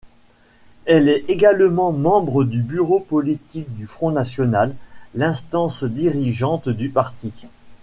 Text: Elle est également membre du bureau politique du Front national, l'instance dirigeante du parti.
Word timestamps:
Elle 0.85 1.07
est 1.09 1.25
également 1.27 1.91
membre 1.91 2.43
du 2.43 2.63
bureau 2.63 2.99
politique 2.99 3.71
du 3.75 3.85
Front 3.85 4.09
national, 4.09 4.73
l'instance 5.13 5.83
dirigeante 5.83 6.69
du 6.69 6.89
parti. 6.89 7.31